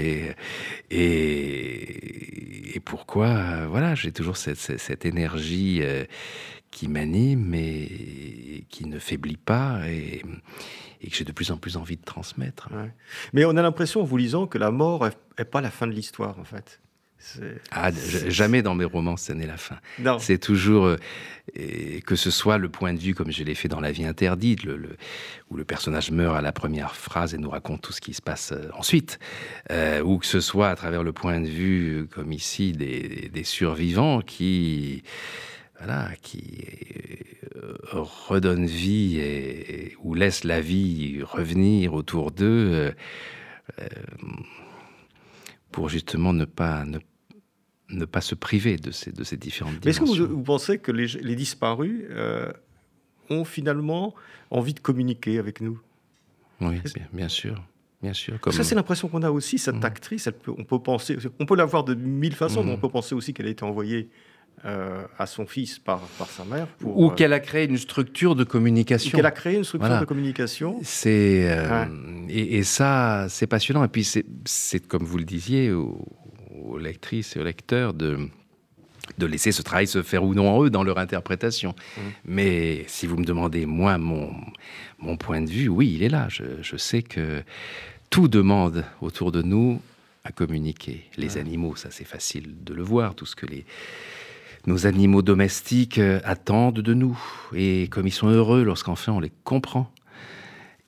[0.90, 6.04] et, pourquoi, euh, voilà, j'ai toujours cette, énergie euh,
[6.70, 10.20] qui m'anime et qui ne faiblit pas, et
[11.08, 12.68] que j'ai de plus en plus envie de transmettre.
[13.32, 15.92] Mais on a l'impression, en vous lisant, que la mort n'est pas la fin de
[15.92, 16.80] l'histoire, en fait.
[17.70, 17.90] Ah,
[18.28, 19.76] jamais dans mes romans, ce n'est la fin.
[20.18, 20.96] C'est toujours, euh,
[22.06, 24.64] que ce soit le point de vue, comme je l'ai fait dans La vie interdite,
[24.64, 24.96] le,
[25.50, 28.22] où le personnage meurt à la première phrase et nous raconte tout ce qui se
[28.22, 29.18] passe euh, ensuite,
[29.70, 34.20] euh, ou que ce soit à travers le point de vue, comme ici, des, survivants
[34.22, 35.02] qui,
[35.78, 36.64] voilà, qui
[37.92, 42.92] redonnent vie et, ou laissent la vie revenir autour d'eux
[45.76, 50.04] pour justement ne pas, ne, pas se priver de ces, de ces différentes dimensions.
[50.04, 52.50] Est-ce que vous, pensez que les, les disparus euh,
[53.28, 54.14] ont finalement
[54.50, 55.78] envie de communiquer avec nous?
[56.62, 56.80] Oui,
[57.12, 57.62] bien, sûr.
[58.00, 58.54] Bien sûr, comme...
[58.54, 59.84] Ça, c'est l'impression qu'on a aussi, cette mmh.
[59.84, 60.30] actrice.
[60.48, 62.80] on peut penser, on peut la voir de mille façons, mais on mmh.
[62.80, 64.08] peut penser aussi qu'elle a été envoyée
[64.64, 66.66] euh, à son fils par, par sa mère.
[66.66, 69.14] Pour, Ou euh, qu'elle a créé une structure de communication.
[69.14, 70.80] Qu'elle a créé une structure de communication.
[70.82, 71.84] C'est euh,
[72.28, 73.84] et, ça, c'est passionnant.
[73.84, 74.04] Et puis
[74.46, 78.18] c'est comme vous le disiez aux, lectrices et aux lecteurs de
[79.18, 81.70] de laisser ce travail se faire ou non en eux dans leur interprétation.
[81.96, 82.00] Mmh.
[82.24, 84.34] Mais si vous me demandez, moi, mon,
[84.98, 86.26] mon point de vue, oui, il est là.
[86.28, 87.42] Je, je sais que
[88.10, 89.80] tout demande autour de nous
[90.24, 91.04] à communiquer.
[91.16, 93.64] Les animaux, ça c'est facile de le voir, tout ce que les,
[94.66, 97.18] nos animaux domestiques euh, attendent de nous.
[97.54, 99.90] Et comme ils sont heureux lorsqu'enfin on les comprend.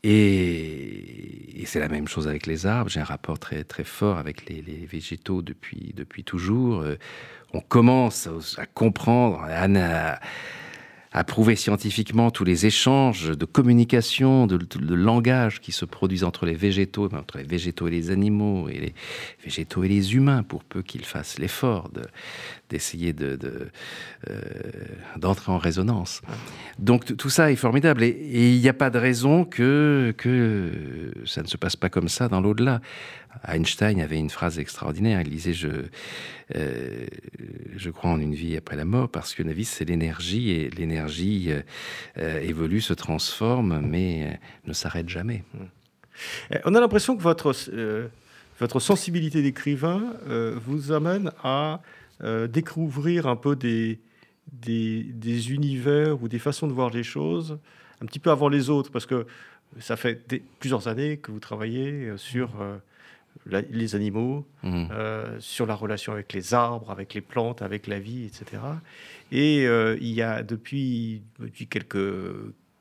[0.05, 2.89] Et, c'est la même chose avec les arbres.
[2.89, 6.81] J'ai un rapport très, très fort avec les, végétaux depuis, depuis toujours.
[6.81, 6.97] Euh,
[7.53, 10.21] on commence à, comprendre, à, à
[11.25, 14.59] prouver scientifiquement tous les échanges de communication, de,
[14.95, 18.95] langage qui se produisent entre les végétaux, entre les végétaux et les animaux, et les
[19.43, 21.91] végétaux et les humains, pour peu qu'ils fassent l'effort
[22.69, 23.39] d'essayer de,
[24.29, 24.41] euh,
[25.17, 26.21] d'entrer en résonance.
[26.79, 31.43] Donc tout ça est formidable, et il n'y a pas de raison que, que ça
[31.43, 32.81] ne se passe pas comme ça dans l'au-delà.
[33.47, 35.21] Einstein avait une phrase extraordinaire.
[35.21, 35.69] Il disait je,
[36.57, 37.07] euh,
[37.77, 40.71] je crois en une vie après la mort parce que la vie c'est l'énergie et
[40.71, 41.61] l'énergie euh,
[42.19, 45.45] euh, évolue, se transforme, mais ne s'arrête jamais.
[46.65, 50.15] On a l'impression que votre, sensibilité d'écrivain
[50.67, 51.81] vous amène à
[52.49, 54.01] découvrir un peu des,
[54.53, 57.59] des, des, univers ou des façons de voir les choses
[58.03, 59.27] un petit peu avant les autres parce que
[59.79, 60.27] ça fait
[60.59, 62.51] plusieurs années que vous travaillez sur
[63.47, 64.87] les animaux, mmh.
[64.91, 68.63] euh, sur la relation avec les arbres, avec les plantes, avec la vie, etc.
[69.33, 72.25] Et euh, il y a depuis, depuis quelques,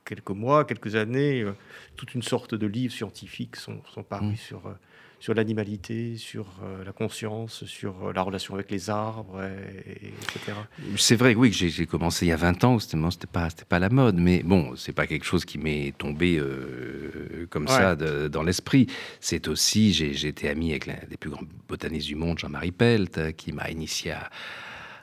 [0.06, 1.54] quelques mois, quelques années, euh,
[1.96, 4.48] toute une sorte de livres scientifiques sont, sont parus mmh.
[4.48, 4.76] sur
[5.20, 9.42] sur l'animalité, sur euh, la conscience, sur euh, la relation avec les arbres,
[9.86, 10.58] etc.
[10.96, 12.98] C'est vrai, oui, que j'ai commencé il y a 20 ans, c'était
[13.32, 17.68] pas, pas la mode, mais bon, c'est pas quelque chose qui m'est tombé euh, comme
[17.68, 18.88] ça dans l'esprit.
[19.20, 23.36] C'est aussi, j'ai été ami avec l'un des plus grands botanistes du monde, Jean-Marie Pelt,
[23.36, 24.30] qui m'a initié à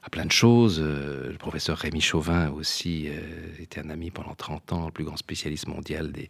[0.07, 0.81] à plein de choses.
[0.83, 3.09] le professeur Rémi Chauvin aussi
[3.59, 6.29] était un ami pendant 30 ans, le plus grand spécialiste mondial des,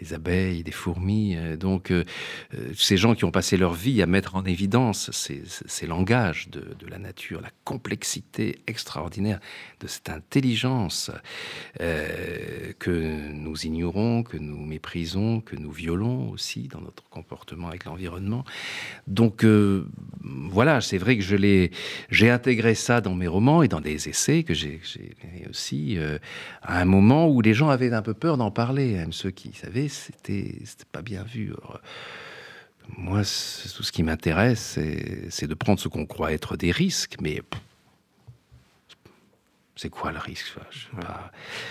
[0.00, 1.36] des abeilles, des fourmis.
[1.58, 1.92] donc,
[2.74, 6.98] ces gens qui ont passé leur vie à mettre en évidence ces, langages de, la
[6.98, 9.40] nature, la complexité extraordinaire
[9.80, 11.10] de cette intelligence
[11.78, 18.44] que nous ignorons, que nous méprisons, que nous violons aussi dans notre comportement avec l'environnement.
[19.06, 19.86] Donc euh,
[20.22, 21.70] voilà, c'est vrai que je l'ai,
[22.10, 24.80] j'ai intégré ça dans mes romans et dans des essais que j'ai
[25.48, 26.18] aussi euh,
[26.62, 29.52] à un moment où les gens avaient un peu peur d'en parler, même ceux qui
[29.52, 31.52] savaient, c'était c'était pas bien vu.
[32.96, 34.78] moi, tout ce qui m'intéresse,
[35.30, 37.42] c'est de prendre ce qu'on croit être des risques, mais
[39.78, 40.54] c'est quoi le risque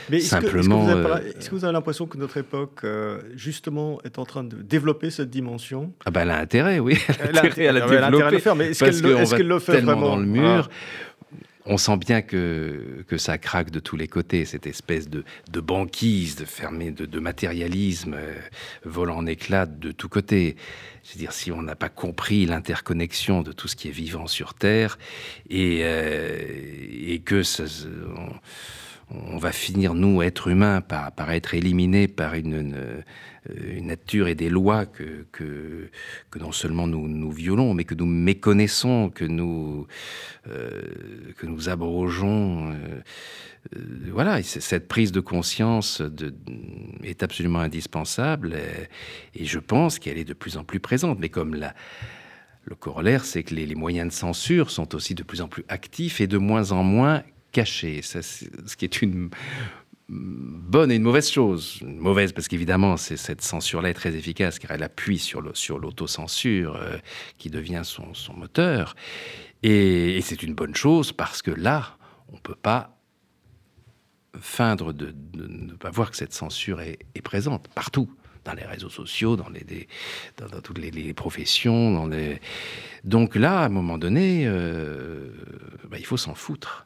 [0.10, 0.88] Mais simplement.
[0.88, 4.56] Euh, est-ce que, vous avez l'impression que notre époque, euh, justement, est en train de
[4.62, 5.91] développer cette dimension?
[6.06, 6.97] Ah ben, elle a intérêt, oui.
[7.19, 8.32] Elle a intérêt à la développer.
[8.32, 10.08] le faire, mais est-ce qu'elle le, fait vraiment?
[10.08, 10.69] dans le mur
[11.67, 15.60] on sent bien que, que ça craque de tous les côtés, cette espèce de, de
[15.60, 18.36] banquise, de fermé, de, matérialisme euh,
[18.86, 20.56] volant en éclats de tous côtés.
[21.03, 24.27] cest à dire, si on n'a pas compris l'interconnexion de tout ce qui est vivant
[24.27, 24.97] sur Terre
[25.49, 26.38] et, euh,
[27.08, 27.65] et que ça,
[29.09, 33.01] va finir, nous, êtres humains, par, être éliminés par euh,
[33.45, 35.89] une nature et des lois que,
[36.37, 39.87] non seulement nous, violons, mais que nous méconnaissons, que nous,
[40.47, 40.81] euh,
[41.37, 42.71] que nous abrogeons.
[42.71, 43.01] Euh,
[44.11, 46.01] voilà, cette prise de conscience
[47.03, 48.55] est absolument indispensable
[49.33, 51.19] et, je pense qu'elle est de plus en plus présente.
[51.19, 55.41] Mais comme le corollaire, c'est que les, les, moyens de censure sont aussi de plus
[55.41, 57.23] en plus actifs et de moins en moins
[57.57, 58.03] cachés.
[58.03, 59.31] Ça, ce qui est une
[60.09, 61.79] bonne et une mauvaise chose.
[61.81, 66.97] mauvaise parce qu'évidemment, c'est cette censure-là est très efficace car elle appuie sur l'autocensure euh,
[67.39, 68.95] qui devient son, moteur.
[69.63, 71.97] Et, c'est une bonne chose parce que là,
[72.29, 72.95] on ne peut pas
[74.39, 78.07] feindre de, ne pas voir que cette censure est, présente partout
[78.45, 79.49] dans les réseaux sociaux, dans,
[80.61, 82.07] toutes les, professions.
[83.03, 85.31] Donc là, à un moment donné, euh,
[85.89, 86.85] bah, il faut s'en foutre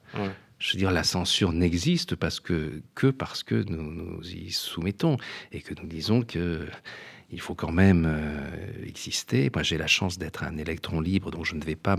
[0.62, 5.18] je veux dire, la censure n'existe parce que, que parce que nous nous y soumettons
[5.52, 6.68] et que nous disons que
[7.34, 9.50] il faut quand même euh, exister.
[9.54, 11.96] Moi, j'ai la chance d'être un électron libre, donc je ne vais pas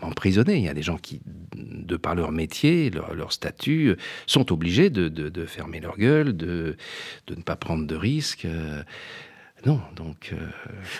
[0.00, 0.56] m'emprisonner.
[0.56, 1.20] Il y a des gens qui,
[1.54, 6.76] de par leur métier, leur, statut, sont obligés de, fermer leur gueule, de,
[7.26, 8.46] de ne pas prendre de risques.
[8.46, 8.82] Euh,
[9.66, 10.30] non, donc.
[10.32, 10.48] Euh,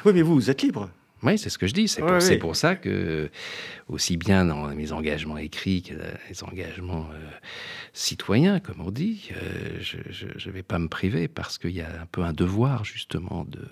[0.05, 0.91] oui, mais vous, vous êtes libre.
[1.23, 1.89] Oui, c'est ce que je dis.
[1.89, 3.31] C'est pour, ça que,
[3.89, 5.95] aussi bien dans mes engagements écrits que
[6.29, 7.31] les engagements euh,
[7.93, 12.03] citoyens, comme on dit, euh, je ne vais pas me priver parce qu'il y a
[12.03, 13.67] un peu un devoir, justement, de,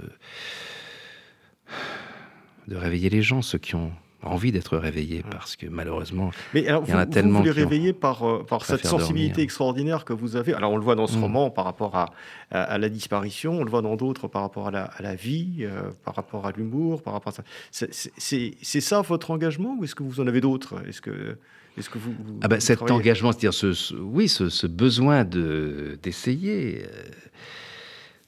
[2.68, 6.84] de réveiller les gens, ceux qui ont envie d'être réveillé parce que malheureusement, Mais alors,
[6.86, 7.38] il y en a vous, tellement.
[7.38, 10.54] Vous les réveiller par, euh, par cette sensibilité extraordinaire que vous avez.
[10.54, 11.22] Alors on le voit dans ce mm.
[11.22, 12.12] roman par rapport à,
[12.50, 15.58] à, la disparition, on le voit dans d'autres par rapport à la, à la vie,
[15.60, 17.86] euh, par rapport à l'humour, par rapport à ça.
[18.20, 20.82] C'est ça votre engagement ou est-ce que vous en avez d'autres?
[20.86, 21.36] Est-ce que
[21.78, 26.82] est-ce que vous, ah ben, cet engagement, c'est-à-dire ce, oui, ce, ce besoin de d'essayer.
[26.84, 27.10] Euh,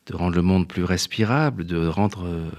[0.06, 2.50] de rendre le monde plus respirable, de rendre euh,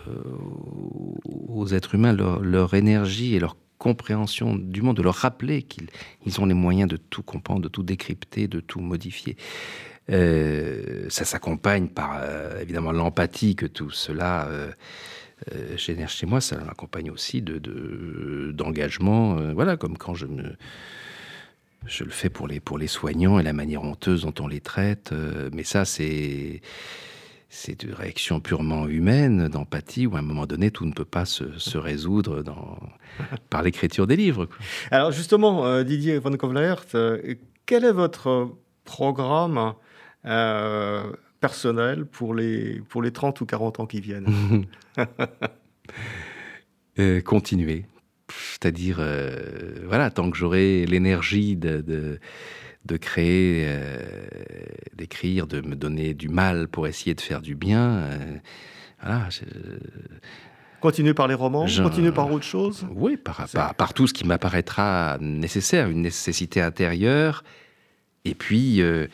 [1.25, 6.45] aux êtres humains leur, énergie et leur compréhension du monde, de leur rappeler qu'ils ont
[6.45, 9.35] les moyens de tout comprendre, de tout décrypter, de tout modifier.
[10.09, 14.49] Euh, ça s'accompagne par euh, évidemment l'empathie que tout cela
[15.75, 16.39] génère chez moi.
[16.39, 19.35] Ça m'accompagne aussi de d'engagement.
[19.53, 20.27] voilà, comme quand je
[21.85, 24.61] je le fais pour les pour les soignants et la manière honteuse dont on les
[24.61, 25.13] traite.
[25.51, 26.61] mais ça, c'est
[27.55, 31.23] c'est une réaction purement humaine, d'empathie, où à un moment donné, tout ne peut pas
[31.23, 32.79] se, résoudre dans,
[33.51, 34.49] par l'écriture des livres.
[34.89, 37.35] Alors justement, euh, Didier Van Kovlaert, euh,
[37.67, 38.49] quel est votre
[38.85, 39.75] programme
[40.25, 44.65] euh, personnel pour les, pour les 30 ou 40 ans qui viennent?
[47.23, 47.85] Continuer.
[48.29, 48.99] C'est-à-dire,
[49.85, 52.19] voilà, tant que j'aurai l'énergie de de
[52.97, 54.01] créer, euh,
[54.95, 57.97] d'écrire, de me donner du mal pour essayer de faire du bien.
[57.97, 58.37] Euh,
[59.01, 59.29] voilà.
[60.81, 65.17] Continuer par les romans, continuer par autre chose Oui, par, par, tout ce qui m'apparaîtra
[65.21, 67.45] nécessaire, une nécessité intérieure,
[68.25, 69.07] et puis euh,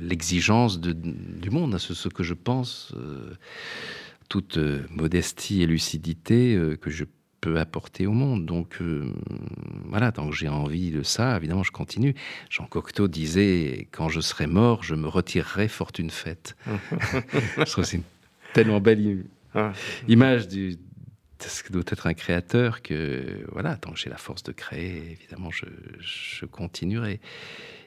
[0.00, 2.94] l'exigence du monde, ce, ce, que je pense,
[4.28, 4.58] toute
[4.90, 7.04] modestie et lucidité que je
[7.56, 8.46] apporter au monde.
[8.46, 9.12] Donc euh,
[9.88, 12.14] voilà, tant que j'ai envie de ça, évidemment, je continue.
[12.50, 16.56] Jean Cocteau disait quand je serai mort, je me retirerai fortune faite.
[17.58, 18.02] je trouve c'est une
[18.52, 19.24] tellement belle
[20.08, 20.78] image du,
[21.48, 25.02] ce que doit être un créateur que, voilà, tant que j'ai la force de créer,
[25.12, 27.20] évidemment, je, continuerai.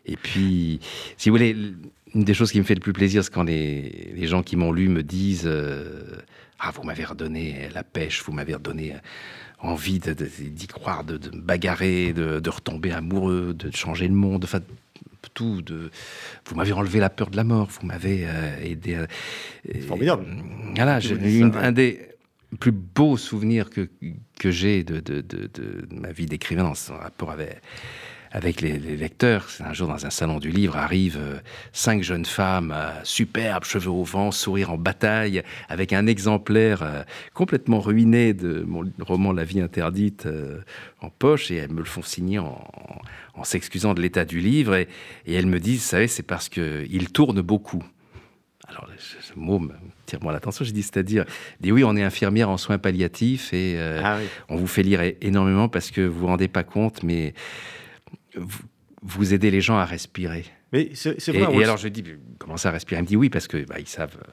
[0.05, 0.79] Et puis,
[1.17, 1.55] si vous voulez,
[2.13, 4.55] une des choses qui me fait le plus plaisir, c'est quand les, les gens qui
[4.55, 6.17] m'ont lu me disent euh,
[6.59, 8.95] Ah, vous m'avez redonné la pêche, vous m'avez redonné
[9.59, 14.59] envie d'y croire, de, me bagarrer, de, retomber amoureux, de changer le monde, enfin,
[15.33, 15.61] tout.
[15.61, 15.91] De,
[16.45, 19.03] vous m'avez enlevé la peur de la mort, vous m'avez euh, aidé.
[19.65, 20.25] C'est formidable.
[20.75, 22.07] Voilà, j'ai un des
[22.59, 23.89] plus beaux souvenirs que,
[24.39, 27.61] que j'ai de, de, de, ma vie d'écrivain dans son rapport avec,
[28.31, 29.47] avec les, lecteurs.
[29.59, 31.39] Un jour dans un salon du livre arrivent euh,
[31.71, 37.03] cinq jeunes femmes, euh, superbes, cheveux au vent, sourire en bataille, avec un exemplaire euh,
[37.33, 40.27] complètement ruiné de mon roman La vie interdite
[41.01, 42.67] en poche, et elles me le font signer en,
[43.35, 44.87] en, s'excusant de l'état du livre, et,
[45.25, 47.83] et, elles me disent, vous savez, c'est parce qu'il tourne beaucoup.
[48.67, 49.71] Alors, ce mot me
[50.05, 50.65] tire moi l'attention.
[50.65, 51.23] J'ai dit, c'est-à-dire,
[51.61, 54.17] dit oui, on est infirmière en soins palliatifs et ah
[54.49, 57.33] on vous fait lire énormément parce que vous vous rendez pas compte, mais
[59.01, 60.45] vous, aidez les gens à respirer.
[60.73, 61.55] Mais c'est vrai.
[61.55, 62.03] Et, alors je dis,
[62.39, 62.99] comment ça respirer?
[62.99, 64.31] Il me dit oui, parce qu'ils bah, ils savent euh,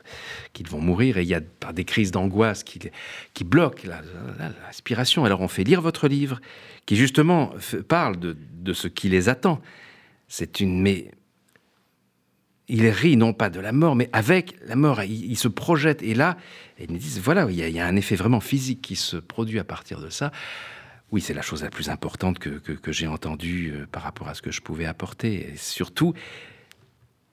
[0.53, 1.41] qu'ils vont mourir et il y a
[1.73, 2.81] des crises d'angoisse qui,
[3.35, 4.03] qui bloquent la,
[4.67, 5.25] respiration.
[5.25, 6.41] Alors on fait lire votre livre
[6.87, 7.53] qui justement
[7.89, 9.61] parle de, de ce qui les attend.
[10.27, 10.83] C'est une.
[10.83, 11.13] Mais
[12.67, 15.03] il rit non pas de la mort, mais avec la mort.
[15.03, 16.03] Il, se projette.
[16.03, 16.37] Et là,
[16.81, 19.17] ils me disent voilà, il y, il y, a un effet vraiment physique qui se
[19.17, 20.33] produit à partir de ça
[21.13, 24.43] oui, c'est la chose la plus importante que, j'ai entendue euh, par rapport à ce
[24.43, 25.53] que je pouvais apporter.
[25.53, 26.15] Et surtout,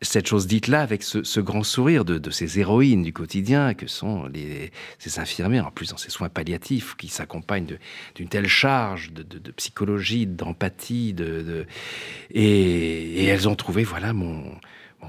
[0.01, 4.71] cette chose dite-là avec ce, grand sourire de, ces héroïnes du quotidien que sont les,
[4.97, 7.77] ces infirmières, en plus dans ces soins palliatifs, qui s'accompagnent
[8.15, 11.65] d'une telle charge de, psychologie, d'empathie, de,
[12.31, 14.55] et, elles ont trouvé, voilà, mon,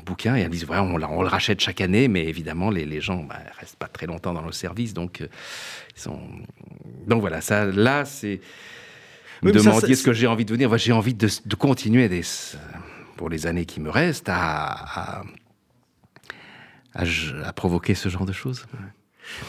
[0.01, 3.23] bouquin, et elles disent, voilà, on, on, le rachète chaque année, mais évidemment, les, gens
[3.23, 5.27] ne bah, restent pas très longtemps dans nos services, donc euh,
[7.07, 8.41] donc voilà, ça, là, c'est.
[9.43, 10.77] Me demandiez ce que j'ai envie de venir.
[10.79, 12.23] j'ai envie de, continuer des,
[13.17, 15.25] pour les années qui me restent à,
[16.95, 18.65] à, provoquer ce genre de choses.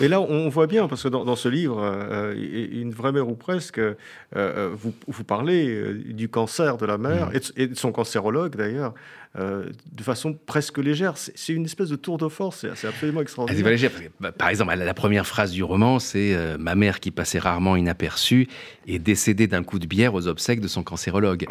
[0.02, 2.34] Et là, on voit bien, parce que dans, ce livre, euh,
[2.72, 7.52] Une vraie mère ou presque, euh, vous, vous, parlez du cancer de la mère, mmh.
[7.58, 8.94] et, de, son cancérologue d'ailleurs,
[9.36, 11.16] de façon presque légère.
[11.18, 13.66] C'est une espèce de tour de force, c'est absolument extraordinaire.
[13.66, 17.76] Légère, bah, par exemple, la première phrase du roman, c'est Ma mère qui passait rarement
[17.76, 18.48] inaperçue
[18.88, 21.48] est décédée d'un coup de bière aux obsèques de son cancérologue.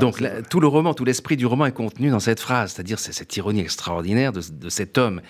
[0.00, 3.36] Donc tout le roman, tout l'esprit du roman est contenu dans cette phrase, c'est-à-dire cette
[3.36, 5.20] ironie extraordinaire de, de cet homme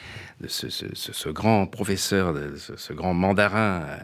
[0.41, 3.97] de ce, grand professeur, de ce, grand mandarin euh,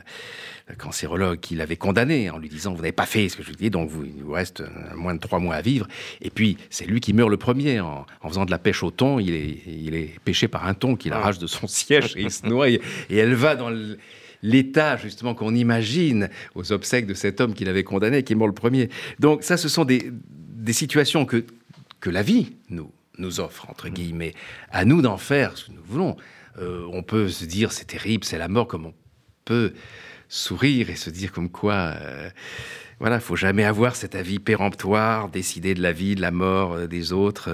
[0.78, 3.56] cancérologue qui l'avait condamné en lui disant vous n'avez pas fait ce que je vous
[3.56, 5.86] dis, donc vous, il vous reste euh, moins de trois mois à vivre.
[6.20, 9.18] Et puis c'est lui qui meurt le premier en, faisant de la pêche au thon.
[9.18, 12.30] Il est, il est pêché par un thon qui l'arrache de son siège et il
[12.30, 12.68] se noie.
[12.68, 13.70] Et, elle va dans
[14.42, 18.54] l'état justement qu'on imagine aux obsèques de cet homme qu'il avait condamné qui meurt le
[18.54, 18.88] premier.
[19.18, 21.44] Donc ça, ce sont des, des situations que,
[22.00, 24.34] que la vie nous, nous offre, entre guillemets.
[24.70, 26.16] À nous d'en faire ce que nous voulons.
[26.58, 28.94] Euh, on peut se dire c'est terrible, c'est la mort, comme on
[29.44, 29.72] peut
[30.30, 32.30] sourire et se dire comme quoi, euh,
[33.00, 36.86] voilà, faut jamais avoir cet avis péremptoire, décider de la vie, de la mort euh,
[36.86, 37.50] des autres.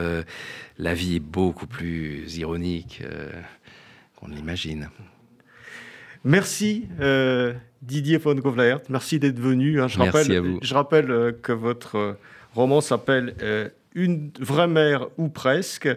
[0.78, 3.02] la vie est beaucoup plus ironique
[4.14, 4.90] qu'on l'imagine.
[6.22, 6.86] Merci
[7.82, 9.80] Didier von Govlaert, merci d'être venu.
[9.80, 9.88] Hein.
[9.88, 10.58] Je, merci rappelle, à vous.
[10.62, 12.18] je rappelle que votre
[12.54, 13.34] roman s'appelle
[13.96, 15.88] une vraie mère ou presque.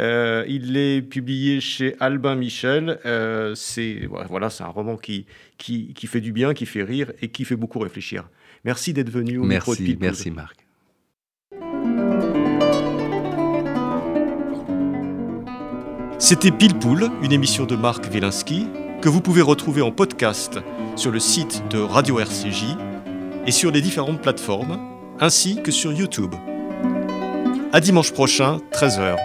[0.00, 2.98] Euh, il est publié chez Albin Michel.
[3.04, 5.26] Euh, c'est voilà, c'est un roman qui,
[5.58, 8.28] qui, qui, fait du bien, qui fait rire et qui fait beaucoup réfléchir.
[8.64, 10.56] Merci d'être venu au merci, micro de Merci Marc.
[16.18, 16.74] C'était Pile
[17.22, 18.66] une émission de Marc Wielinski
[19.02, 20.58] que vous pouvez retrouver en podcast
[20.94, 22.76] sur le site de Radio RCJ
[23.46, 24.78] et sur les différentes plateformes,
[25.18, 26.34] ainsi que sur YouTube.
[27.72, 29.16] À dimanche prochain, 13h.